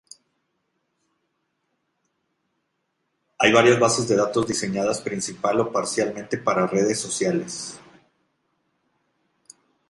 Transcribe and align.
Hay 3.37 3.53
varias 3.53 3.79
bases 3.79 4.07
de 4.07 4.15
datos 4.15 4.47
diseñadas 4.47 4.99
principal 4.99 5.59
o 5.59 5.71
parcialmente 5.71 6.39
para 6.39 6.65
redes 6.65 6.99
sociales. 6.99 7.79